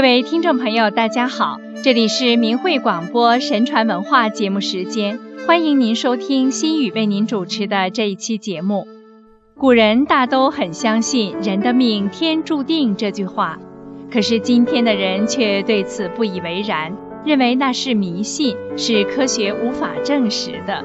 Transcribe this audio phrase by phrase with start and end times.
[0.00, 8.88] 各位听众朋友，大家好，这里是明慧广播神传文化节目时间，欢迎您收听心语为您主持的这一期节目。
[9.58, 13.58] 古人大都很相信“人的命天注定”这句话，
[14.10, 16.96] 可是今天的人却对此不以为然，
[17.26, 20.82] 认为那是迷信，是科学无法证实的。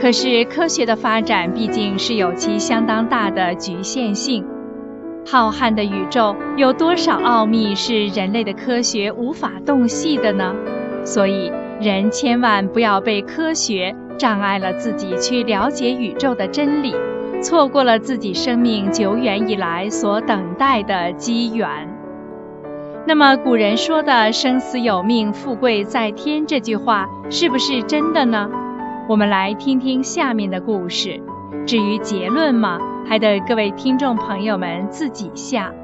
[0.00, 4.44] 可是科学的发展毕竟是有其相当大的局限性。
[5.26, 10.54] 浩瀚的宇宙有多少奥秘是人类的科学无法洞悉的呢？
[11.04, 16.94] 所以人千万不要被科学障碍了自己去了解宇宙的真理，
[17.42, 21.88] 错过了自己生命久远以来所等待的机缘。
[23.06, 28.50] 那么古人说的“生死有命，富贵在天”这句话是不是真的呢？
[29.08, 31.20] 我们来听听下面的故事。
[31.66, 32.78] 至于结论嘛？
[33.10, 35.74] 还得各位听众朋友们自己下。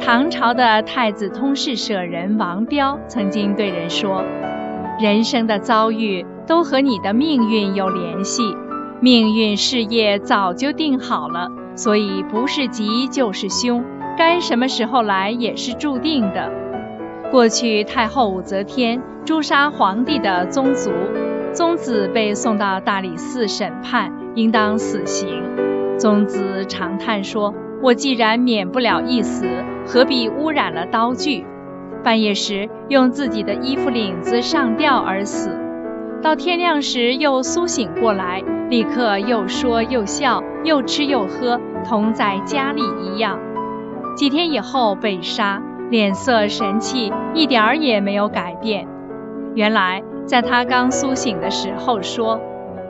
[0.00, 4.22] 唐朝的太子通事舍人王彪曾经对人说
[5.02, 8.42] ：“人生的遭遇都和你的命运有联系，
[9.00, 13.82] 命运事业早就定好了，所以不是吉就是凶，
[14.16, 16.48] 该什么时候来也是注定的。”
[17.32, 20.92] 过去太后武则天诛杀皇帝的宗族，
[21.52, 25.42] 宗子被送到大理寺审判，应当死刑。
[25.98, 29.46] 宗子长叹说：“我既然免不了一死，
[29.86, 31.44] 何必污染了刀具？”
[32.04, 35.50] 半夜时用自己的衣服领子上吊而死。
[36.22, 43.38] 到天亮时又苏醒过来，立刻又说又笑，又吃又喝，同在家里一样。
[44.16, 45.60] 几天以后被杀，
[45.90, 48.86] 脸色神气一点儿也没有改变。
[49.54, 52.40] 原来在他刚苏醒的时候说：“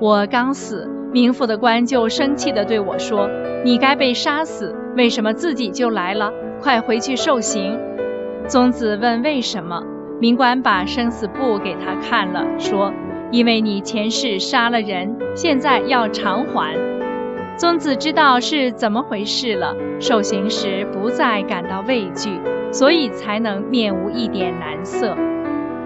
[0.01, 3.31] 我刚死。”冥府的官就生气地对我说
[3.64, 6.31] ：“你该被杀死，为什么自己就来了？
[6.61, 7.78] 快回去受刑。”
[8.46, 9.83] 宗子问为什么，
[10.20, 12.92] 冥官把生死簿给他看了，说
[13.33, 16.77] ：“因为你前世杀了人，现在要偿还。”
[17.57, 22.39] 宗子知道是怎么回事了，受刑时不再感到畏惧，
[22.70, 25.17] 所以才能面无一点难色。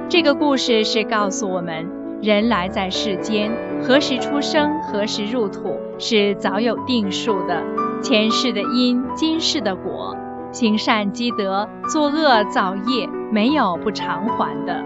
[0.08, 2.01] 这个故事是告诉我们。
[2.22, 3.50] 人来在世间，
[3.82, 7.60] 何时出生，何时入土，是早有定数的。
[8.00, 10.16] 前世的因，今世的果，
[10.52, 14.84] 行善积德，作恶造业，没有不偿还的。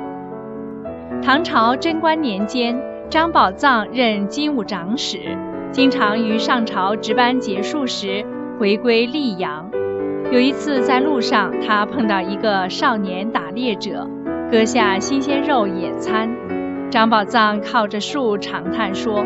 [1.23, 5.37] 唐朝贞观年间，张宝藏任金吾长史，
[5.71, 8.25] 经常于上朝值班结束时
[8.59, 9.71] 回归溧阳。
[10.33, 14.09] 有一次在路上，他碰到一个少年打猎者，
[14.51, 16.31] 割下新鲜肉野餐。
[16.89, 19.25] 张宝藏靠着树长叹说：“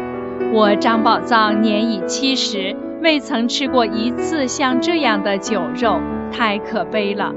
[0.53, 6.01] 我张宝藏年已七十，未曾吃过一次像这样的酒肉，
[6.33, 7.35] 太可悲了。”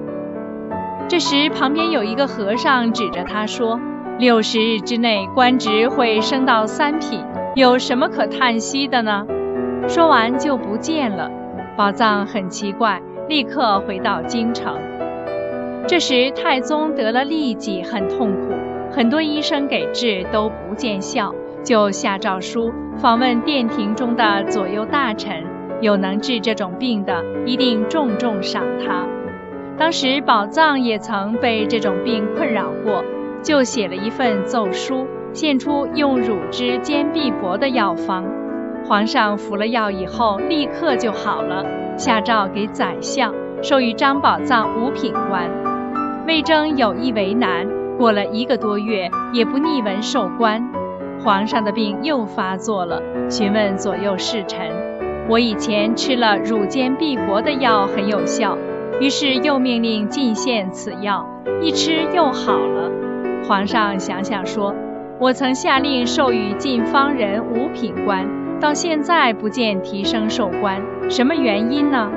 [1.09, 3.79] 这时，旁边有一个和尚指着他说
[4.17, 7.23] ：“六十日之内，官职会升到三品，
[7.55, 9.28] 有什么可叹息的呢？”
[9.90, 11.29] 说完就不见了。
[11.75, 14.73] 宝藏很奇怪，立刻回到京城。
[15.85, 18.42] 这时，太宗得了痢疾，很痛苦。
[18.95, 21.33] 很多医生给治都不见效，
[21.63, 25.43] 就下诏书访问殿廷中的左右大臣，
[25.81, 29.07] 有能治这种病的，一定重重赏他。
[29.79, 33.03] 当时宝藏也曾被这种病困扰过，
[33.41, 38.23] 就写了一份奏书，献出用乳汁煎碧帛的药方。
[38.85, 41.65] 皇上服了药以后，立刻就好了，
[41.97, 43.33] 下诏给宰相，
[43.63, 45.49] 授予张宝藏五品官。
[46.27, 47.82] 魏征有意为难。
[48.03, 50.62] 过了一个多月，也不逆文授官。
[51.24, 54.59] 皇上的病又发作了，询问左右侍臣
[55.31, 58.58] ：“我以前吃了乳煎必活的药很有效，
[59.00, 61.25] 于是又命令进献此药，
[61.62, 62.91] 一吃又好了。”
[63.47, 64.75] 皇上想想说
[65.18, 68.28] ：“我曾下令授予进方人五品官，
[68.59, 72.11] 到现在不见提升授官，什么原因呢？”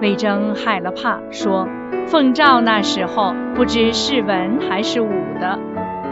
[0.00, 1.68] 魏征害了怕，说。
[2.06, 5.08] 奉诏那时候不知是文还是武
[5.40, 5.56] 的，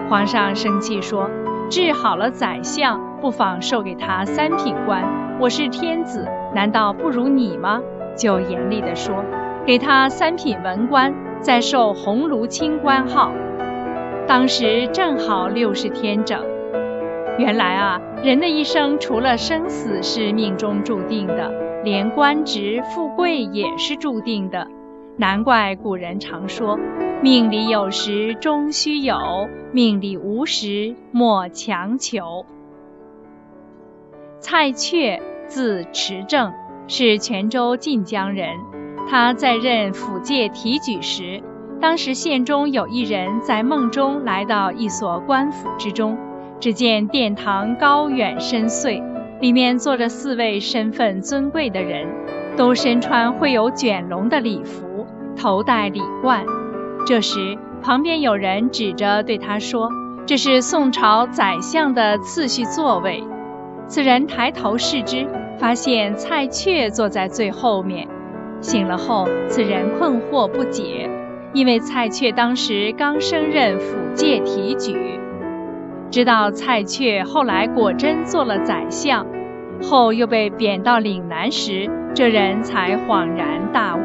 [0.08, 1.28] 皇上生气说
[1.68, 5.02] ：“治好了宰相，不妨授给他三品官。
[5.40, 6.24] 我是天子，
[6.54, 7.80] 难道不如你吗？”
[8.16, 9.24] 就严厉地说
[9.66, 13.32] ：“给他三品文官，再授鸿胪卿官号。”
[14.28, 16.40] 当时正好六十天整。
[17.38, 21.52] 原来啊，人的一生除了生死是命中注定的，
[21.84, 24.68] 连官职、富贵也是注定的。
[25.16, 26.78] 难怪古人常说
[27.22, 32.46] ：“命里有时终须有，命里无时莫强求。”
[34.40, 36.52] 蔡确，字持正，
[36.86, 38.50] 是泉州晋江人。
[39.10, 41.42] 他在任府界提举时，
[41.80, 46.16] 当时县中有一人在梦中来到一所官府之中，
[46.60, 49.02] 只见殿堂高远深邃，
[49.40, 52.08] 里面坐着四位身份尊贵的人，
[52.56, 55.06] 都身穿绘有卷龙的礼服，
[55.36, 56.44] 头戴礼冠。
[57.06, 59.90] 这时，旁边有人指着对他说
[60.26, 63.22] ：“这是宋朝宰相的次序座位。”
[63.86, 65.26] 此人抬头视之，
[65.58, 68.08] 发现蔡确坐在最后面。
[68.60, 71.08] 醒了后，此人困惑不解。
[71.54, 75.18] 因为蔡确当时刚升任府界提举，
[76.10, 79.26] 知道蔡确后来果真做了宰相，
[79.82, 84.00] 后又被贬到岭南时，这人才恍然大悟。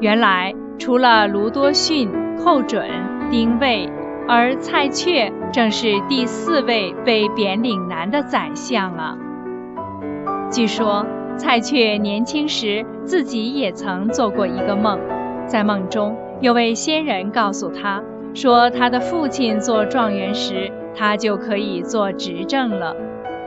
[0.00, 2.84] 原来除了卢多逊、寇准、
[3.30, 3.88] 丁谓，
[4.26, 9.16] 而蔡确正是第四位被贬岭南的宰相啊。
[10.50, 11.06] 据说
[11.36, 14.98] 蔡确年轻时自己也曾做过一个梦，
[15.46, 16.16] 在梦中。
[16.40, 18.02] 有位仙人告诉他
[18.34, 22.94] 说，他的父亲做状元时，他就可以做执政了。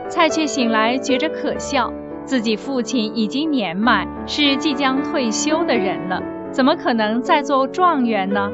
[0.08, 1.92] 蔡确醒来觉着可笑，
[2.24, 8.50] 自己父亲已经年迈，是即将退休的人了，怎么可能再做状元呢？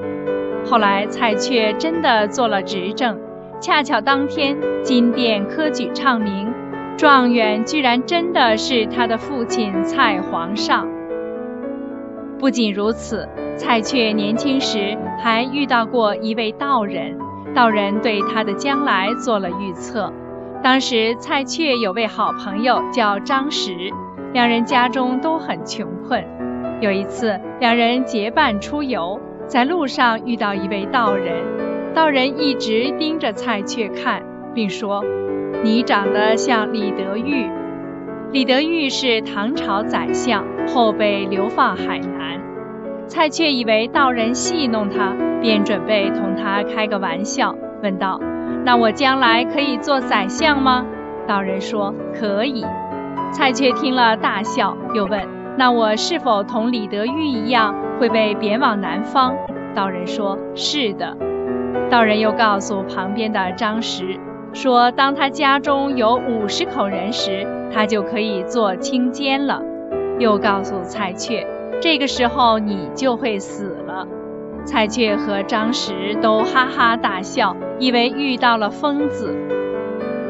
[0.67, 3.19] 后来蔡确真的做了执政，
[3.61, 6.53] 恰巧当天金殿科举唱名，
[6.97, 10.89] 状元居然真的是他的父亲蔡皇上。
[12.39, 17.17] 不仅如此，蔡确年轻时还遇到过一位道人，
[17.55, 20.13] 道人对他的将来做了预测。
[20.63, 23.93] 当时蔡确有位好朋友叫张实，
[24.33, 26.25] 两人家中都很穷困。
[26.81, 31.45] 有一次，两人结伴出游，在路上遇到一位道人，
[31.95, 34.23] 道人一直盯着蔡确看，
[34.55, 35.05] 并说
[35.63, 37.49] ：“你长得像李德裕。”
[38.33, 42.01] 李德裕是唐朝宰相，后被流放海。
[43.07, 48.21] 蔡确以为道人戏弄他，便准备同他开个玩笑，问道
[48.65, 50.85] ：“那我将来可以做宰相吗？”
[51.29, 52.65] 道人说：“可以。”
[53.31, 55.21] 蔡确听了大笑，又问
[55.57, 59.35] ：“那我是否同李德裕一样会被贬往南方？”
[59.75, 61.17] 道人说：“是的。”
[61.91, 64.19] 道人又告诉旁边的张实
[64.53, 69.61] 说：“当他家中有五十口人时，他就可以做清监了。”
[70.19, 71.45] 又告诉蔡确。
[71.81, 74.07] 这个时候你就会死了。
[74.65, 79.37] 蔡确和张实都哈哈大笑，以为遇到了疯子。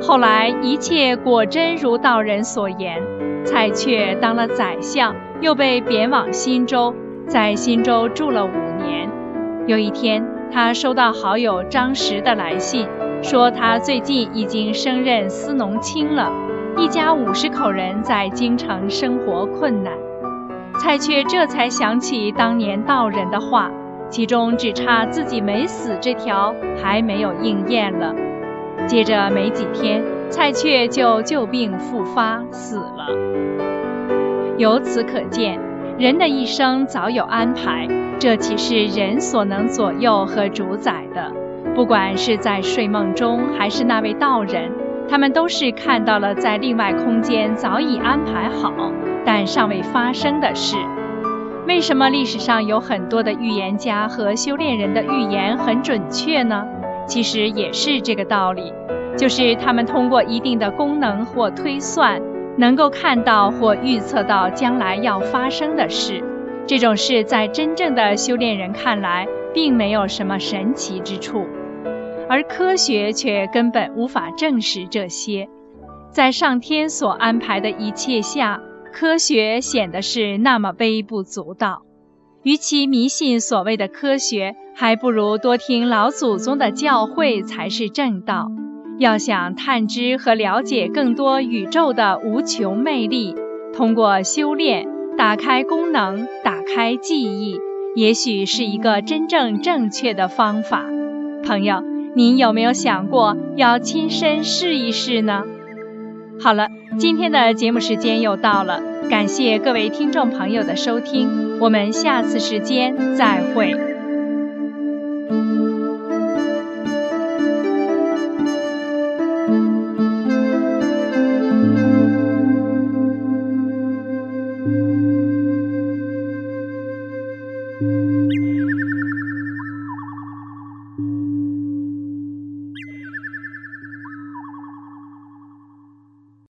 [0.03, 3.01] 后来一切果真如道人所言，
[3.45, 6.93] 蔡确当了宰相，又被贬往新州，
[7.29, 9.09] 在新州住了五年。
[9.67, 12.89] 有一天，他收到好友张实的来信，
[13.23, 16.33] 说他最近已经升任司农卿了，
[16.77, 20.04] 一家五十口人在京城生活困难。
[20.79, 23.71] 蔡确这才想起当年道人的话，
[24.11, 28.15] 其中只差自己没死这条还没有应验了。
[28.87, 33.09] 接着没几天，蔡确就旧病复发死了。
[34.59, 35.59] 由此可见，
[35.99, 37.89] 人的一生早有安排，
[38.19, 41.33] 这岂是人所能左右和主宰的？
[41.75, 44.71] 不管是在睡梦中，还是那位道人，
[45.09, 48.73] 他们都是看到了在另外空间早已安排好。
[49.25, 50.77] 但尚未发生的事，
[51.67, 56.67] 为什么历史上有很多的预言家和修炼人的预言很准确呢？
[57.07, 58.73] 其实也是这个道理，
[59.17, 62.21] 就是他们通过一定的功能或推算，
[62.57, 66.23] 能够看到或预测到将来要发生的事。
[66.67, 71.47] 这种事在真正的修炼人看来，并没有什么神奇之处，
[72.29, 75.49] 而科学却根本无法证实这些，
[76.11, 78.61] 在上天所安排的一切下。
[78.95, 81.83] 科学显得是那么微不足道，
[82.45, 88.53] 与其迷信所谓的科学，还不如多听老祖宗的教诲才是正道。
[89.01, 93.35] 要想探知和了解更多宇宙的无穷魅力，
[93.75, 94.87] 通过修炼
[95.19, 97.59] 打开功能、打开记忆，
[97.97, 100.85] 也许是一个真正正确的方法。
[101.43, 101.83] 朋友，
[102.15, 105.43] 您有没有想过要亲身试一试呢？
[106.41, 113.94] 好了，今天的节目时间又到了，感谢各位听众朋友的收听，我们下次时间再会。